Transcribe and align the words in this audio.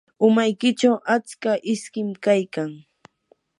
umaykichu 0.27 0.91
atska 1.15 1.51
iskim 1.73 2.09
kaykan. 2.23 2.71